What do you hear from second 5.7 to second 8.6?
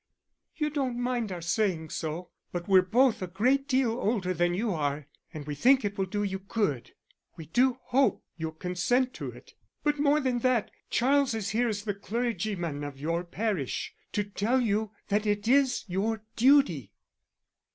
it will do you good. We do hope you'll